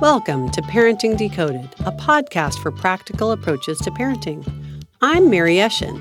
[0.00, 4.46] Welcome to Parenting Decoded, a podcast for practical approaches to parenting.
[5.00, 6.00] I'm Mary Eshin.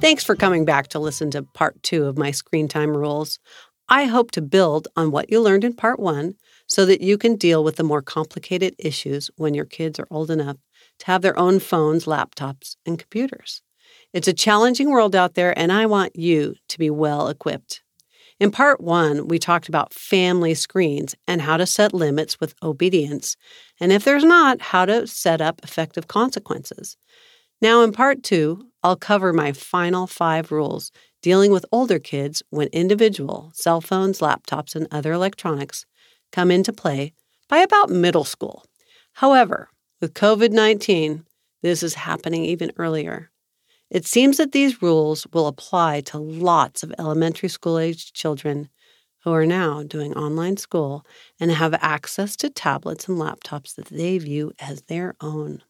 [0.00, 3.38] Thanks for coming back to listen to part two of my screen time rules.
[3.88, 6.34] I hope to build on what you learned in part one
[6.66, 10.28] so that you can deal with the more complicated issues when your kids are old
[10.28, 10.56] enough
[10.98, 13.62] to have their own phones, laptops, and computers.
[14.12, 17.82] It's a challenging world out there, and I want you to be well equipped.
[18.42, 23.36] In part one, we talked about family screens and how to set limits with obedience,
[23.78, 26.96] and if there's not, how to set up effective consequences.
[27.60, 30.90] Now, in part two, I'll cover my final five rules
[31.22, 35.86] dealing with older kids when individual cell phones, laptops, and other electronics
[36.32, 37.12] come into play
[37.48, 38.64] by about middle school.
[39.12, 39.68] However,
[40.00, 41.24] with COVID 19,
[41.62, 43.31] this is happening even earlier.
[43.92, 48.70] It seems that these rules will apply to lots of elementary school aged children
[49.22, 51.04] who are now doing online school
[51.38, 55.62] and have access to tablets and laptops that they view as their own.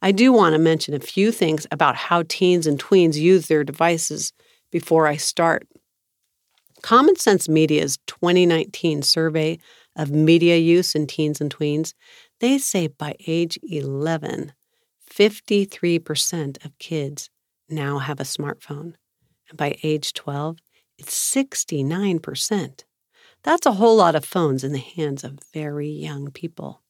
[0.00, 3.64] I do want to mention a few things about how teens and tweens use their
[3.64, 4.32] devices
[4.70, 5.66] before I start.
[6.82, 9.58] Common Sense Media's 2019 survey
[9.96, 11.94] of media use in teens and tweens,
[12.38, 14.52] they say by age 11,
[15.14, 17.30] 53% of kids
[17.68, 18.94] now have a smartphone.
[19.48, 20.58] And by age 12,
[20.98, 22.84] it's 69%.
[23.42, 26.82] That's a whole lot of phones in the hands of very young people.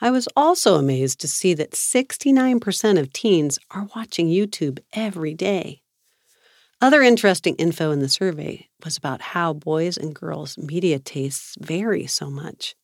[0.00, 5.82] I was also amazed to see that 69% of teens are watching YouTube every day.
[6.80, 12.06] Other interesting info in the survey was about how boys and girls' media tastes vary
[12.06, 12.74] so much.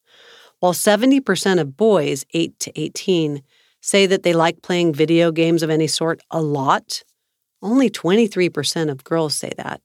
[0.60, 3.42] While 70% of boys 8 to 18
[3.82, 7.02] say that they like playing video games of any sort a lot,
[7.60, 9.82] only 23% of girls say that.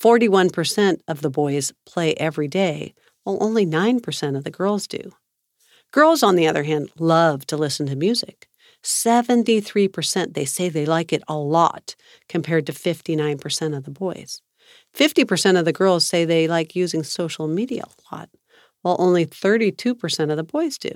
[0.00, 5.10] 41% of the boys play every day, while only 9% of the girls do.
[5.92, 8.48] Girls, on the other hand, love to listen to music.
[8.84, 11.96] 73% they say they like it a lot,
[12.28, 14.40] compared to 59% of the boys.
[14.94, 18.28] 50% of the girls say they like using social media a lot,
[18.82, 20.90] while only 32% of the boys do.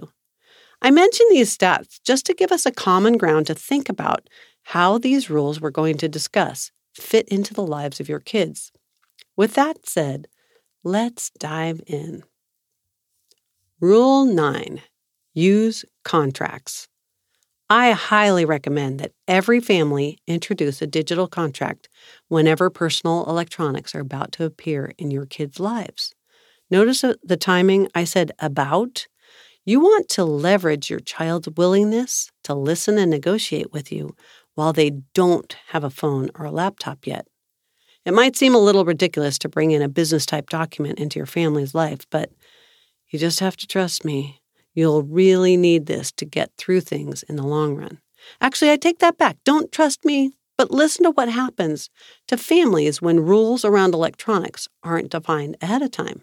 [0.84, 4.28] I mention these stats just to give us a common ground to think about
[4.64, 8.72] how these rules we're going to discuss fit into the lives of your kids.
[9.36, 10.26] With that said,
[10.82, 12.24] let's dive in.
[13.80, 14.82] Rule 9
[15.34, 16.88] Use contracts.
[17.70, 21.88] I highly recommend that every family introduce a digital contract
[22.28, 26.12] whenever personal electronics are about to appear in your kids' lives.
[26.70, 29.06] Notice the timing I said about
[29.64, 34.16] you want to leverage your child's willingness to listen and negotiate with you
[34.54, 37.26] while they don't have a phone or a laptop yet.
[38.04, 41.26] It might seem a little ridiculous to bring in a business type document into your
[41.26, 42.30] family's life, but
[43.10, 44.40] you just have to trust me.
[44.74, 48.00] You'll really need this to get through things in the long run.
[48.40, 49.36] Actually, I take that back.
[49.44, 51.90] Don't trust me, but listen to what happens
[52.28, 56.22] to families when rules around electronics aren't defined ahead of time.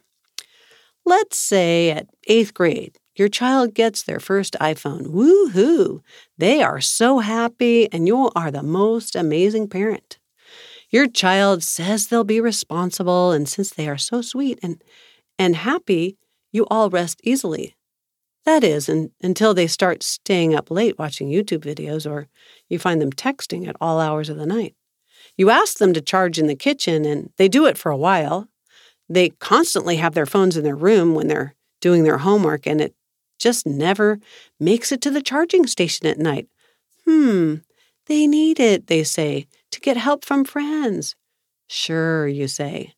[1.06, 5.07] Let's say at eighth grade, your child gets their first iPhone.
[5.07, 6.02] Woohoo!
[6.38, 10.18] They are so happy, and you are the most amazing parent.
[10.90, 14.81] Your child says they'll be responsible, and since they are so sweet and,
[15.38, 16.18] and happy,
[16.52, 17.75] you all rest easily.
[18.46, 22.28] That is, until they start staying up late watching YouTube videos or
[22.69, 24.75] you find them texting at all hours of the night.
[25.38, 28.47] You ask them to charge in the kitchen, and they do it for a while.
[29.08, 32.96] They constantly have their phones in their room when they're doing their homework, and it
[33.40, 34.20] just never
[34.60, 36.48] makes it to the charging station at night.
[37.06, 37.56] Hmm,
[38.08, 41.16] they need it, they say, to get help from friends.
[41.68, 42.94] Sure, you say.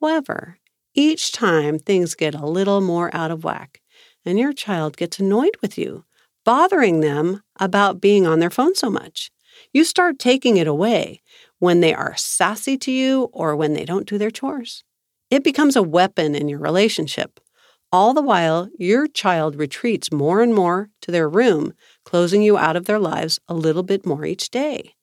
[0.00, 0.58] However,
[0.94, 3.80] each time things get a little more out of whack,
[4.24, 6.04] and your child gets annoyed with you,
[6.44, 9.30] bothering them about being on their phone so much.
[9.72, 11.22] You start taking it away
[11.58, 14.84] when they are sassy to you or when they don't do their chores.
[15.30, 17.40] It becomes a weapon in your relationship.
[17.90, 21.72] All the while, your child retreats more and more to their room,
[22.04, 24.94] closing you out of their lives a little bit more each day.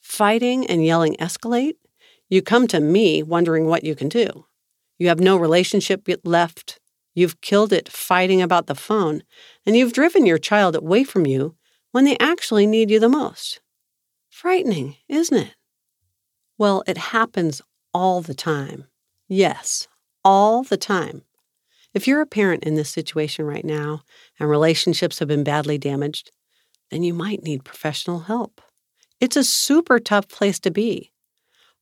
[0.00, 1.74] Fighting and yelling escalate.
[2.28, 4.46] You come to me wondering what you can do.
[4.98, 6.78] You have no relationship left.
[7.12, 9.24] You've killed it fighting about the phone,
[9.66, 11.56] and you've driven your child away from you
[11.90, 13.60] when they actually need you the most.
[14.30, 15.54] Frightening, isn't it?
[16.56, 18.86] Well, it happens all the time.
[19.28, 19.88] Yes,
[20.24, 21.22] all the time.
[21.94, 24.02] If you're a parent in this situation right now
[24.38, 26.30] and relationships have been badly damaged,
[26.90, 28.60] then you might need professional help.
[29.20, 31.12] It's a super tough place to be.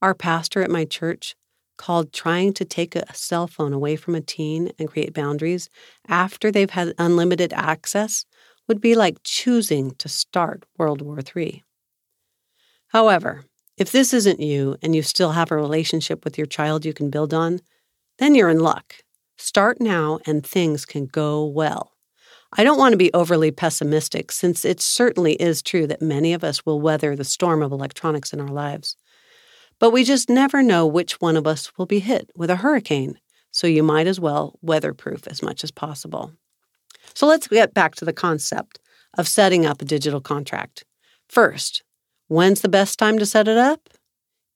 [0.02, 1.36] Our pastor at my church
[1.76, 5.70] called Trying to Take a Cell Phone Away from a Teen and Create Boundaries
[6.08, 8.24] after they've had unlimited access
[8.68, 11.64] would be like choosing to start World War III.
[12.88, 13.44] However,
[13.76, 17.08] if this isn't you and you still have a relationship with your child you can
[17.08, 17.60] build on,
[18.18, 18.96] then you're in luck.
[19.40, 21.92] Start now and things can go well.
[22.52, 26.44] I don't want to be overly pessimistic since it certainly is true that many of
[26.44, 28.96] us will weather the storm of electronics in our lives.
[29.78, 33.18] But we just never know which one of us will be hit with a hurricane,
[33.50, 36.34] so you might as well weatherproof as much as possible.
[37.14, 38.78] So let's get back to the concept
[39.16, 40.84] of setting up a digital contract.
[41.30, 41.82] First,
[42.28, 43.88] when's the best time to set it up?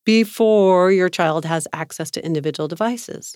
[0.05, 3.35] Before your child has access to individual devices.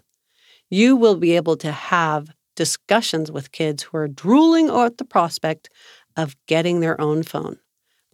[0.70, 5.70] You will be able to have discussions with kids who are drooling at the prospect
[6.16, 7.58] of getting their own phone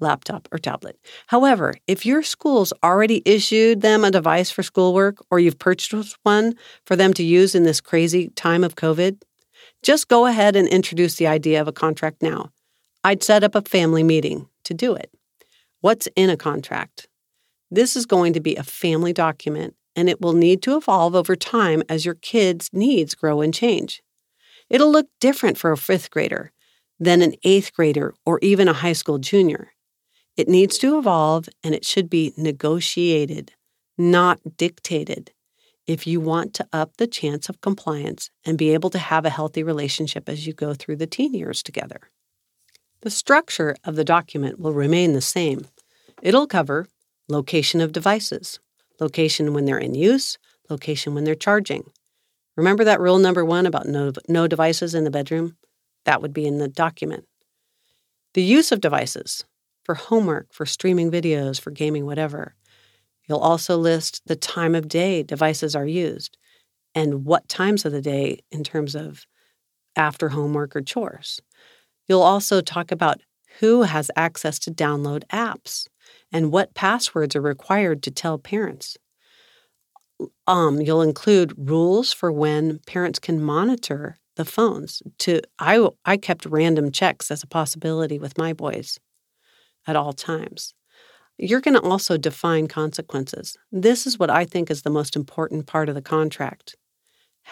[0.01, 0.99] laptop, or tablet.
[1.29, 6.55] However, if your school's already issued them a device for schoolwork or you've purchased one
[6.85, 9.21] for them to use in this crazy time of COVID,
[9.83, 12.51] just go ahead and introduce the idea of a contract now.
[13.03, 15.11] I'd set up a family meeting to do it.
[15.81, 17.09] What's in a contract?
[17.71, 21.37] This is going to be a family document and it will need to evolve over
[21.37, 24.03] time as your kids' needs grow and change.
[24.71, 26.53] It'll look different for a fifth grader
[26.99, 29.73] than an eighth grader or even a high school junior.
[30.37, 33.53] It needs to evolve and it should be negotiated,
[33.97, 35.33] not dictated,
[35.87, 39.31] if you want to up the chance of compliance and be able to have a
[39.31, 42.11] healthy relationship as you go through the teen years together.
[43.03, 45.67] The structure of the document will remain the same.
[46.23, 46.87] It'll cover
[47.29, 48.59] location of devices,
[49.01, 50.39] location when they're in use,
[50.71, 51.91] location when they're charging.
[52.57, 55.57] Remember that rule number one about no, no devices in the bedroom?
[56.05, 57.27] That would be in the document.
[58.35, 59.45] The use of devices,
[59.85, 62.55] for homework, for streaming videos, for gaming, whatever.
[63.29, 66.37] You'll also list the time of day devices are used
[66.95, 69.27] and what times of the day in terms of
[69.97, 71.41] after homework or chores.
[72.09, 73.21] You'll also talk about
[73.61, 75.87] who has access to download apps
[76.35, 78.99] and what passwords are required to tell parents.
[80.49, 85.01] Um, you'll include rules for when parents can monitor the phones.
[85.21, 88.99] To I I kept random checks as a possibility with my boys
[89.87, 90.75] at all times.
[91.39, 93.57] You're going to also define consequences.
[93.71, 96.75] This is what I think is the most important part of the contract.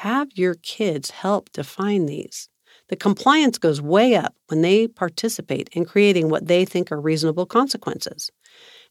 [0.06, 2.48] Have your kids help define these.
[2.92, 7.46] The compliance goes way up when they participate in creating what they think are reasonable
[7.46, 8.30] consequences.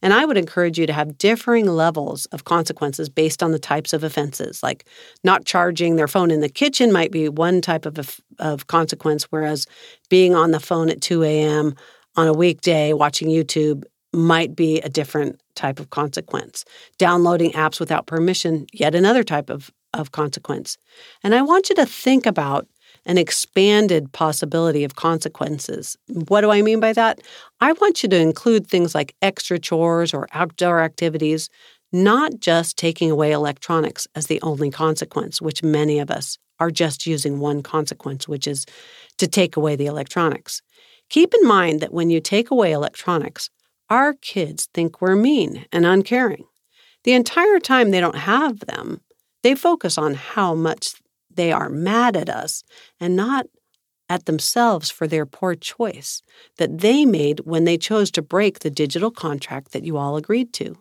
[0.02, 3.94] And I would encourage you to have differing levels of consequences based on the types
[3.94, 4.64] of offenses.
[4.64, 4.88] Like
[5.24, 9.68] not charging their phone in the kitchen might be one type of, of consequence, whereas
[10.10, 11.76] being on the phone at 2 a.m
[12.16, 13.84] on a weekday watching YouTube
[14.14, 16.66] might be a different type of consequence.
[16.98, 20.78] Downloading apps without permission, yet another type of, of consequence.
[21.24, 22.68] And I want you to think about
[23.06, 25.98] an expanded possibility of consequences.
[26.08, 27.22] What do I mean by that?
[27.60, 31.50] I want you to include things like extra chores or outdoor activities,
[31.92, 37.08] not just taking away electronics as the only consequence, which many of us are just
[37.08, 38.66] using one consequence, which is
[39.18, 40.62] to take away the electronics.
[41.10, 43.50] Keep in mind that when you take away electronics,
[43.90, 46.46] our kids think we're mean and uncaring.
[47.04, 49.02] The entire time they don't have them,
[49.44, 51.01] they focus on how much
[51.36, 52.64] they are mad at us
[53.00, 53.48] and not
[54.10, 56.22] at themselves for their poor choice
[56.58, 60.52] that they made when they chose to break the digital contract that you all agreed
[60.52, 60.76] to.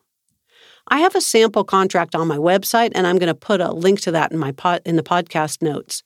[0.88, 4.00] I have a sample contract on my website and I'm going to put a link
[4.00, 6.02] to that in my pod, in the podcast notes.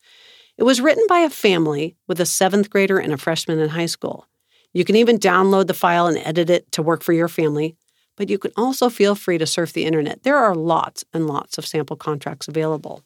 [0.59, 3.87] It was written by a family with a seventh grader and a freshman in high
[3.87, 4.27] school.
[4.75, 7.77] You can even download the file and edit it to work for your family,
[8.17, 10.25] but you can also feel free to surf the internet.
[10.25, 13.03] There are lots and lots of sample contracts available.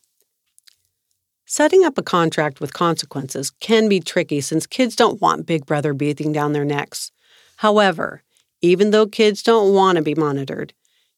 [1.49, 5.95] Setting up a contract with consequences can be tricky since kids don't want Big Brother
[5.95, 7.11] breathing down their necks.
[7.57, 8.23] However,
[8.61, 10.73] even though kids don't want to be monitored,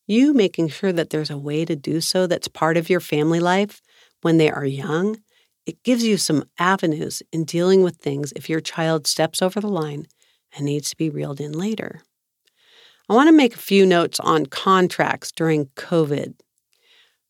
[0.07, 3.41] you making sure that there's a way to do so that's part of your family
[3.41, 3.83] life
[4.23, 5.19] when they are young
[5.67, 9.69] it gives you some avenues in dealing with things if your child steps over the
[9.69, 10.07] line
[10.57, 12.03] and needs to be reeled in later.
[13.09, 16.35] I want to make a few notes on contracts during COVID.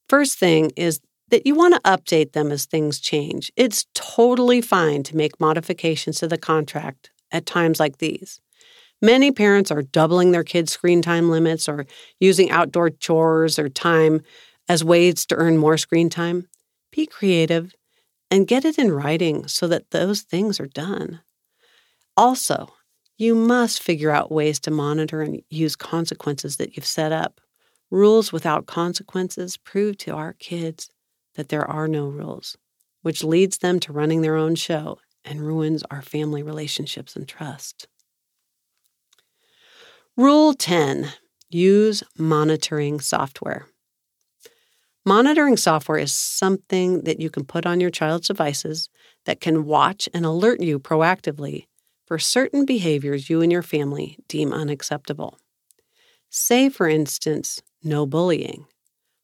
[0.07, 1.01] First thing is
[1.31, 3.51] that you want to update them as things change.
[3.55, 8.39] It's totally fine to make modifications to the contract at times like these.
[9.01, 11.87] Many parents are doubling their kids' screen time limits or
[12.19, 14.21] using outdoor chores or time
[14.69, 16.47] as ways to earn more screen time.
[16.91, 17.73] Be creative
[18.29, 21.21] and get it in writing so that those things are done.
[22.15, 22.73] Also,
[23.17, 27.39] you must figure out ways to monitor and use consequences that you've set up.
[27.89, 30.89] Rules without consequences prove to our kids
[31.35, 32.57] that there are no rules,
[33.01, 37.87] which leads them to running their own show and ruins our family relationships and trust.
[40.17, 41.13] Rule 10
[41.49, 43.67] Use monitoring software.
[45.05, 48.89] Monitoring software is something that you can put on your child's devices
[49.25, 51.65] that can watch and alert you proactively
[52.05, 55.39] for certain behaviors you and your family deem unacceptable.
[56.29, 58.65] Say, for instance, no bullying.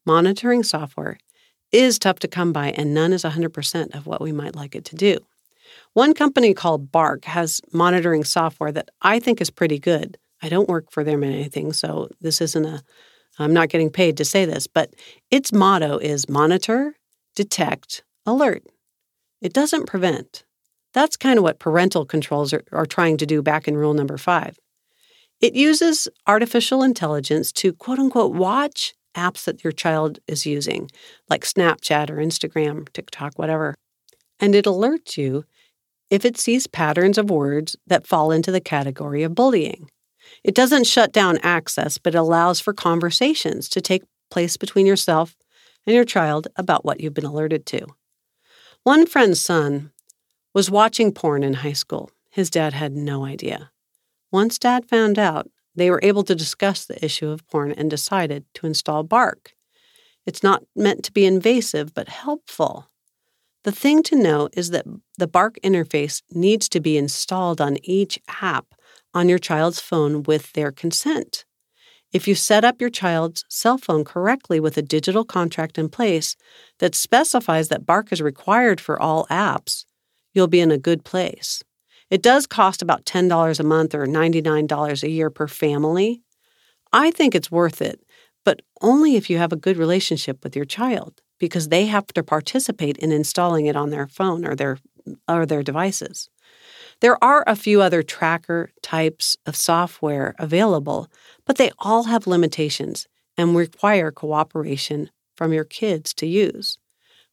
[0.04, 1.18] Monitoring software
[1.72, 4.84] is tough to come by, and none is 100% of what we might like it
[4.86, 5.18] to do.
[5.92, 10.18] One company called Bark has monitoring software that I think is pretty good.
[10.42, 12.82] I don't work for them or anything, so this isn't a,
[13.38, 14.94] I'm not getting paid to say this, but
[15.30, 16.94] its motto is monitor,
[17.34, 18.64] detect, alert.
[19.40, 20.44] It doesn't prevent.
[20.94, 24.16] That's kind of what parental controls are, are trying to do back in rule number
[24.16, 24.58] five.
[25.40, 30.90] It uses artificial intelligence to quote unquote watch apps that your child is using,
[31.28, 33.74] like Snapchat or Instagram, TikTok, whatever.
[34.40, 35.44] And it alerts you
[36.10, 39.90] if it sees patterns of words that fall into the category of bullying.
[40.44, 45.36] It doesn't shut down access, but allows for conversations to take place between yourself
[45.86, 47.86] and your child about what you've been alerted to.
[48.84, 49.90] One friend's son
[50.54, 52.10] was watching porn in high school.
[52.30, 53.70] His dad had no idea.
[54.30, 58.44] Once dad found out, they were able to discuss the issue of porn and decided
[58.54, 59.54] to install Bark.
[60.26, 62.90] It's not meant to be invasive, but helpful.
[63.64, 68.18] The thing to know is that the Bark interface needs to be installed on each
[68.40, 68.74] app
[69.14, 71.44] on your child's phone with their consent.
[72.12, 76.36] If you set up your child's cell phone correctly with a digital contract in place
[76.78, 79.84] that specifies that Bark is required for all apps,
[80.32, 81.62] you'll be in a good place.
[82.10, 86.22] It does cost about $10 a month or $99 a year per family.
[86.92, 88.02] I think it's worth it,
[88.44, 92.22] but only if you have a good relationship with your child because they have to
[92.22, 94.78] participate in installing it on their phone or their
[95.26, 96.28] or their devices.
[97.00, 101.08] There are a few other tracker types of software available,
[101.46, 106.78] but they all have limitations and require cooperation from your kids to use,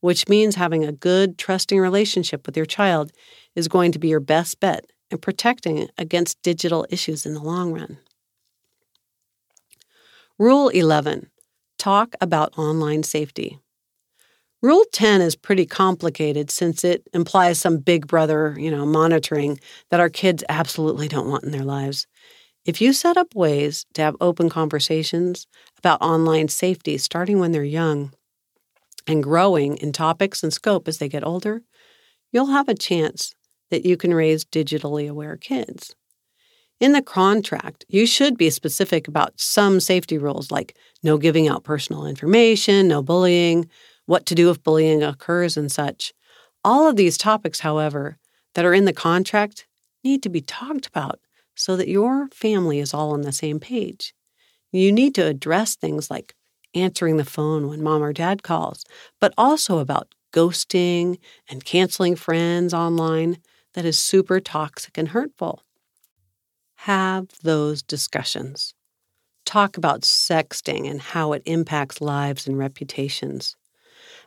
[0.01, 3.11] which means having a good, trusting relationship with your child
[3.55, 7.71] is going to be your best bet in protecting against digital issues in the long
[7.71, 7.97] run.
[10.37, 11.29] Rule 11
[11.77, 13.59] Talk about online safety.
[14.61, 19.59] Rule 10 is pretty complicated since it implies some big brother, you know, monitoring
[19.91, 22.07] that our kids absolutely don't want in their lives.
[22.65, 25.45] If you set up ways to have open conversations
[25.77, 28.11] about online safety starting when they're young
[29.05, 31.61] and growing in topics and scope as they get older,
[32.31, 33.35] you'll have a chance
[33.71, 35.95] that you can raise digitally aware kids.
[36.79, 41.63] In the contract, you should be specific about some safety rules like no giving out
[41.63, 43.69] personal information, no bullying,
[44.07, 46.13] what to do if bullying occurs, and such.
[46.63, 48.17] All of these topics, however,
[48.55, 49.67] that are in the contract
[50.03, 51.19] need to be talked about
[51.55, 54.13] so that your family is all on the same page.
[54.71, 56.35] You need to address things like
[56.73, 58.83] answering the phone when mom or dad calls,
[59.21, 61.17] but also about ghosting
[61.49, 63.37] and canceling friends online
[63.75, 65.61] that is super toxic and hurtful.
[66.77, 68.73] Have those discussions.
[69.45, 73.55] Talk about sexting and how it impacts lives and reputations.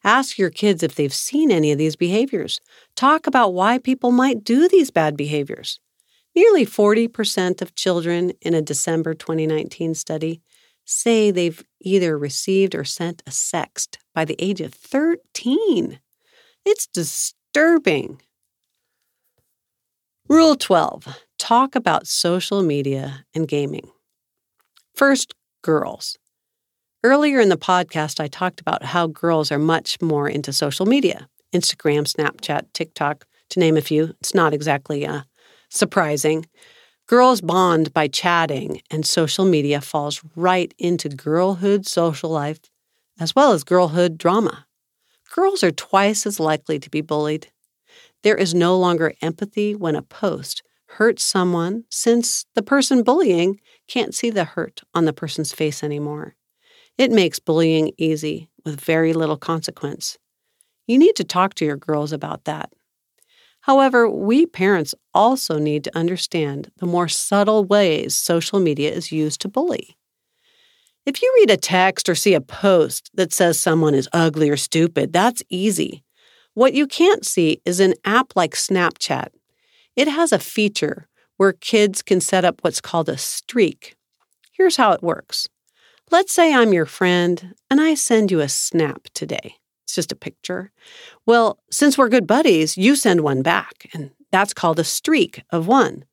[0.04, 2.60] Ask your kids if they've seen any of these behaviors.
[2.94, 5.80] Talk about why people might do these bad behaviors.
[6.36, 10.40] Nearly 40% of children in a December 2019 study
[10.84, 16.00] say they've either received or sent a sext by the age of 13.
[16.64, 18.20] It's disturbing.
[20.28, 21.06] Rule 12
[21.38, 23.88] Talk about social media and gaming.
[24.94, 25.32] First,
[25.62, 26.18] girls.
[27.02, 31.30] Earlier in the podcast, I talked about how girls are much more into social media
[31.54, 34.14] Instagram, Snapchat, TikTok, to name a few.
[34.20, 35.22] It's not exactly uh,
[35.70, 36.44] surprising.
[37.06, 42.60] Girls bond by chatting, and social media falls right into girlhood social life
[43.18, 44.66] as well as girlhood drama.
[45.34, 47.48] Girls are twice as likely to be bullied.
[48.22, 54.14] There is no longer empathy when a post hurts someone since the person bullying can't
[54.14, 56.34] see the hurt on the person's face anymore.
[56.96, 60.18] It makes bullying easy with very little consequence.
[60.86, 62.72] You need to talk to your girls about that.
[63.62, 69.40] However, we parents also need to understand the more subtle ways social media is used
[69.42, 69.96] to bully.
[71.04, 74.56] If you read a text or see a post that says someone is ugly or
[74.56, 76.04] stupid, that's easy.
[76.58, 79.28] What you can't see is an app like Snapchat.
[79.94, 83.94] It has a feature where kids can set up what's called a streak.
[84.50, 85.48] Here's how it works
[86.10, 89.54] Let's say I'm your friend and I send you a snap today.
[89.84, 90.72] It's just a picture.
[91.26, 95.68] Well, since we're good buddies, you send one back, and that's called a streak of
[95.68, 96.06] one.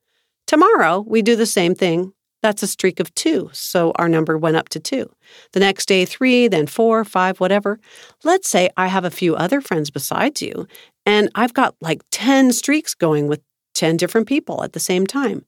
[0.45, 2.13] Tomorrow, we do the same thing.
[2.45, 5.11] That's a streak of two, so our number went up to two.
[5.53, 7.79] The next day, three, then four, five, whatever.
[8.23, 10.67] Let's say I have a few other friends besides you,
[11.07, 13.41] and I've got like 10 streaks going with
[13.73, 15.43] 10 different people at the same time.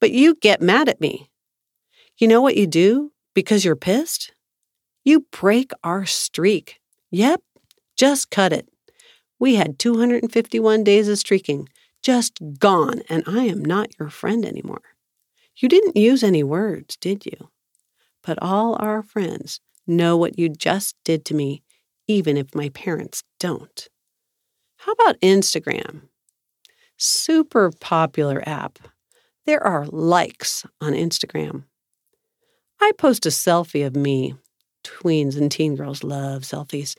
[0.00, 1.28] But you get mad at me.
[2.16, 4.32] You know what you do because you're pissed?
[5.04, 6.80] You break our streak.
[7.10, 7.42] Yep,
[7.94, 8.70] just cut it.
[9.38, 11.68] We had 251 days of streaking,
[12.02, 14.80] just gone, and I am not your friend anymore.
[15.58, 17.50] You didn't use any words, did you?
[18.22, 21.62] But all our friends know what you just did to me,
[22.06, 23.88] even if my parents don't.
[24.76, 26.02] How about Instagram?
[26.96, 28.78] Super popular app.
[29.46, 31.64] There are likes on Instagram.
[32.80, 34.34] I post a selfie of me
[34.84, 36.94] tweens and teen girls love selfies.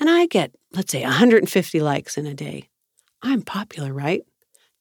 [0.00, 2.68] And I get, let's say, 150 likes in a day.
[3.22, 4.22] I'm popular, right?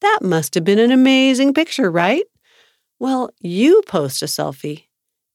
[0.01, 2.24] That must have been an amazing picture, right?
[3.00, 4.86] Well, you post a selfie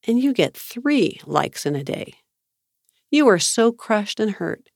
[0.07, 2.15] and you get three likes in a day.
[3.11, 4.69] You are so crushed and hurt,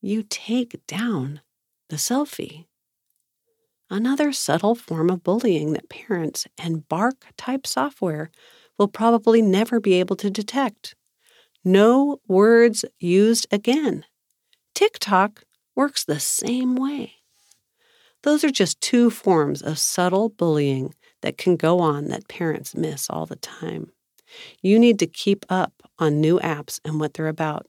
[0.00, 1.40] you take down
[1.88, 2.66] the selfie.
[3.90, 8.30] Another subtle form of bullying that parents and bark type software
[8.78, 10.94] will probably never be able to detect.
[11.64, 14.04] No words used again.
[14.74, 17.14] TikTok works the same way.
[18.22, 23.08] Those are just two forms of subtle bullying that can go on that parents miss
[23.10, 23.90] all the time.
[24.62, 27.66] You need to keep up on new apps and what they're about.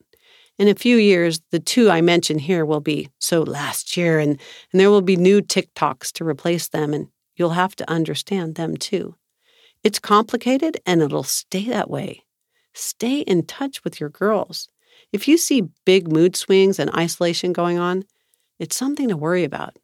[0.58, 4.32] In a few years, the two I mentioned here will be so last year, and,
[4.72, 8.76] and there will be new TikToks to replace them, and you'll have to understand them
[8.76, 9.16] too.
[9.84, 12.24] It's complicated and it'll stay that way.
[12.74, 14.68] Stay in touch with your girls.
[15.14, 18.04] If you see big mood swings and isolation going on,
[18.60, 19.78] it's something to worry about.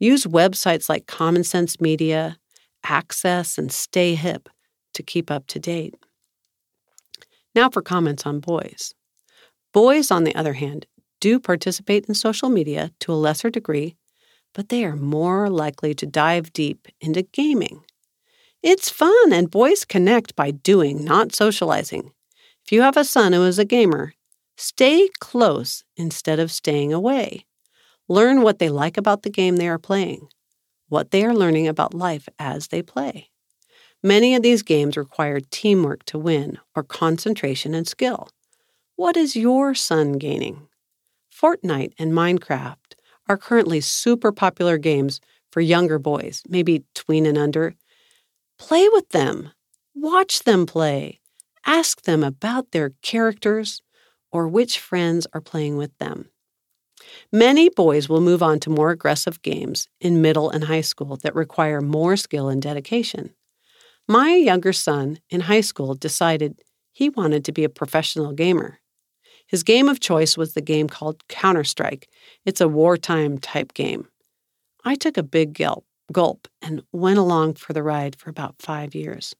[0.00, 2.36] Use websites like Common Sense Media,
[2.84, 4.48] Access, and Stay Hip
[4.94, 5.94] to keep up to date.
[7.54, 8.94] Now for comments on boys.
[9.72, 10.86] Boys, on the other hand,
[11.20, 13.96] do participate in social media to a lesser degree,
[14.54, 17.84] but they are more likely to dive deep into gaming.
[18.62, 22.12] It's fun, and boys connect by doing, not socializing.
[22.64, 24.14] If you have a son who is a gamer,
[24.56, 27.46] stay close instead of staying away.
[28.08, 30.28] Learn what they like about the game they are playing,
[30.88, 33.30] what they are learning about life as they play.
[34.02, 38.28] Many of these games require teamwork to win or concentration and skill.
[38.96, 40.68] What is your son gaining?
[41.32, 42.94] Fortnite and Minecraft
[43.28, 45.20] are currently super popular games
[45.52, 47.74] for younger boys, maybe tween and under.
[48.58, 49.52] Play with them.
[49.94, 51.20] Watch them play.
[51.66, 53.82] Ask them about their characters
[54.32, 56.30] or which friends are playing with them.
[57.32, 61.34] Many boys will move on to more aggressive games in middle and high school that
[61.34, 63.34] require more skill and dedication.
[64.06, 68.80] My younger son in high school decided he wanted to be a professional gamer.
[69.46, 72.08] His game of choice was the game called Counter Strike.
[72.44, 74.08] It's a wartime type game.
[74.84, 75.58] I took a big
[76.12, 79.34] gulp, and went along for the ride for about five years.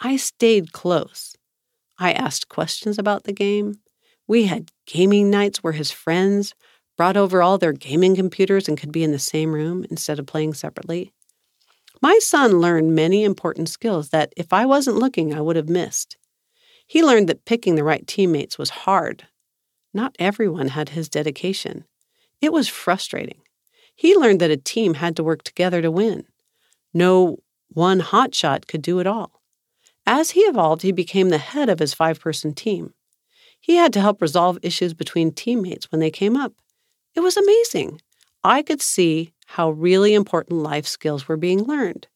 [0.00, 1.36] I stayed close.
[1.98, 3.80] I asked questions about the game.
[4.28, 6.54] We had gaming nights where his friends
[6.98, 10.26] brought over all their gaming computers and could be in the same room instead of
[10.26, 11.12] playing separately.
[12.02, 16.18] My son learned many important skills that if I wasn't looking, I would have missed.
[16.86, 19.26] He learned that picking the right teammates was hard.
[19.94, 21.84] Not everyone had his dedication.
[22.40, 23.40] It was frustrating.
[23.96, 26.24] He learned that a team had to work together to win.
[26.92, 27.38] No
[27.68, 29.40] one hotshot could do it all.
[30.06, 32.94] As he evolved, he became the head of his five person team.
[33.60, 36.52] He had to help resolve issues between teammates when they came up.
[37.14, 38.00] It was amazing.
[38.44, 42.06] I could see how really important life skills were being learned.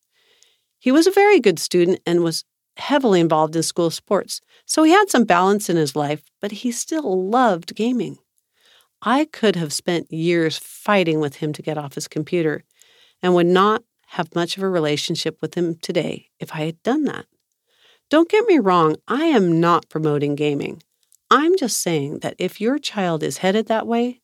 [0.79, 2.45] He was a very good student and was
[2.77, 6.73] heavily involved in school sports, so he had some balance in his life, but he
[6.73, 8.19] still loved gaming.
[9.03, 12.65] I could have spent years fighting with him to get off his computer
[13.23, 17.05] and would not have much of a relationship with him today if I had done
[17.05, 17.27] that.
[18.11, 20.83] Don't get me wrong, I am not promoting gaming.
[21.33, 24.21] I'm just saying that if your child is headed that way,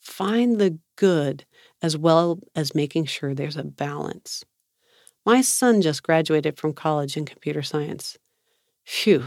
[0.00, 1.46] find the good
[1.82, 4.44] as well as making sure there's a balance.
[5.26, 8.18] My son just graduated from college in computer science.
[8.84, 9.24] Phew.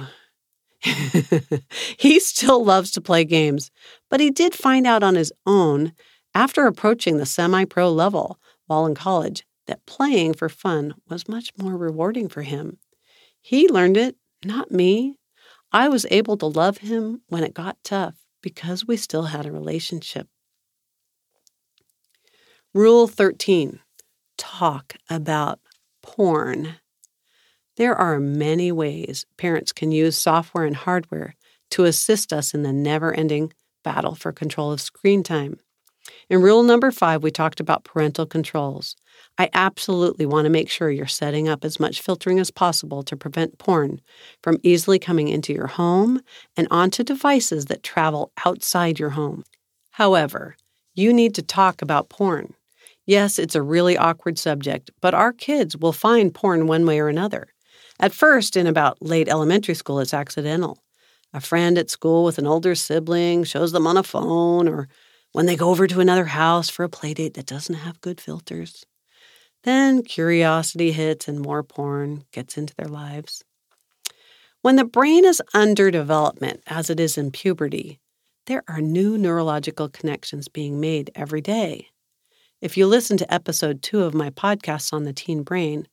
[1.97, 3.71] he still loves to play games,
[4.09, 5.93] but he did find out on his own
[6.35, 11.51] after approaching the semi pro level while in college that playing for fun was much
[11.57, 12.79] more rewarding for him
[13.41, 15.17] he learned it, not me.
[15.77, 19.51] I was able to love him when it got tough because we still had a
[19.51, 20.27] relationship.
[22.73, 23.79] Rule 13
[24.39, 25.59] Talk about
[26.01, 26.77] porn.
[27.75, 31.35] There are many ways parents can use software and hardware
[31.69, 35.59] to assist us in the never ending battle for control of screen time.
[36.27, 38.95] In rule number five, we talked about parental controls.
[39.37, 43.15] I absolutely want to make sure you're setting up as much filtering as possible to
[43.15, 44.01] prevent porn
[44.41, 46.21] from easily coming into your home
[46.55, 49.43] and onto devices that travel outside your home.
[49.91, 50.55] However,
[50.95, 52.53] you need to talk about porn.
[53.05, 57.07] Yes, it's a really awkward subject, but our kids will find porn one way or
[57.07, 57.53] another.
[57.99, 60.79] At first, in about late elementary school, it's accidental.
[61.33, 64.87] A friend at school with an older sibling shows them on a phone, or
[65.31, 68.85] when they go over to another house for a playdate that doesn't have good filters.
[69.63, 73.43] Then curiosity hits and more porn gets into their lives.
[74.61, 77.99] When the brain is under development, as it is in puberty,
[78.47, 81.87] there are new neurological connections being made every day.
[82.61, 85.87] If you listen to episode two of my podcast on the teen brain,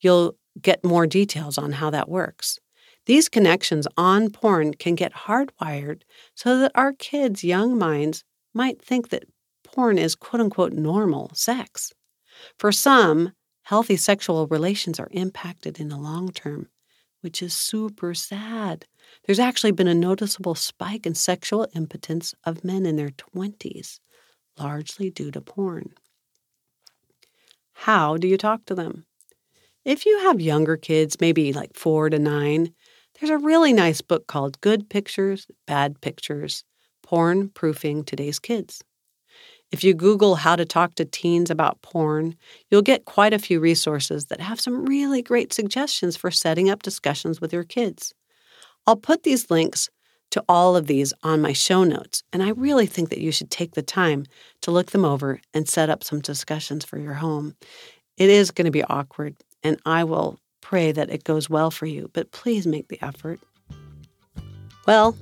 [0.00, 2.58] you'll get more details on how that works.
[3.06, 6.02] These connections on porn can get hardwired
[6.34, 9.24] so that our kids' young minds might think that
[9.64, 11.92] porn is quote unquote normal sex.
[12.58, 16.68] For some, healthy sexual relations are impacted in the long term,
[17.20, 18.86] which is super sad.
[19.24, 24.00] There's actually been a noticeable spike in sexual impotence of men in their 20s,
[24.58, 25.94] largely due to porn.
[27.72, 29.06] How do you talk to them?
[29.84, 32.74] If you have younger kids, maybe like four to nine,
[33.18, 36.64] there's a really nice book called Good Pictures, Bad Pictures
[37.02, 38.82] Porn Proofing Today's Kids.
[39.70, 42.34] If you Google how to talk to teens about porn,
[42.70, 46.82] you'll get quite a few resources that have some really great suggestions for setting up
[46.82, 48.14] discussions with your kids.
[48.86, 49.90] I'll put these links
[50.30, 53.50] to all of these on my show notes, and I really think that you should
[53.50, 54.24] take the time
[54.62, 57.54] to look them over and set up some discussions for your home.
[58.16, 61.86] It is going to be awkward, and I will pray that it goes well for
[61.86, 63.40] you, but please make the effort.
[64.86, 65.14] Well,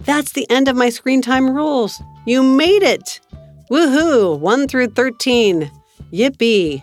[0.00, 2.00] that's the end of my screen time rules.
[2.26, 3.20] You made it!
[3.70, 4.38] Woohoo!
[4.38, 5.70] 1 through 13.
[6.10, 6.82] Yippee!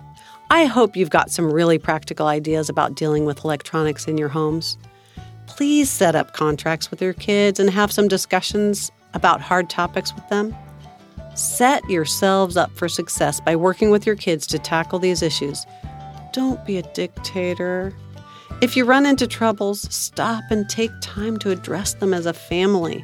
[0.51, 4.77] I hope you've got some really practical ideas about dealing with electronics in your homes.
[5.47, 10.29] Please set up contracts with your kids and have some discussions about hard topics with
[10.29, 10.55] them.
[11.33, 15.65] Set yourselves up for success by working with your kids to tackle these issues.
[16.33, 17.93] Don't be a dictator.
[18.61, 23.03] If you run into troubles, stop and take time to address them as a family.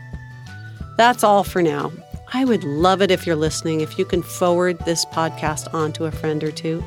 [0.97, 1.91] That's all for now.
[2.33, 6.05] I would love it if you're listening, if you can forward this podcast on to
[6.05, 6.83] a friend or two.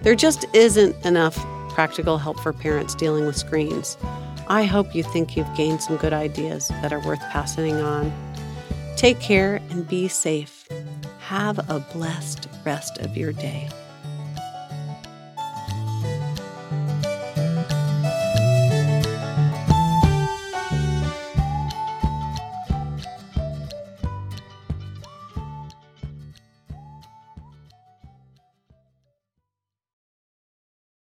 [0.00, 1.36] There just isn't enough
[1.70, 3.98] practical help for parents dealing with screens.
[4.48, 8.10] I hope you think you've gained some good ideas that are worth passing on.
[8.96, 10.66] Take care and be safe.
[11.20, 13.68] Have a blessed rest of your day.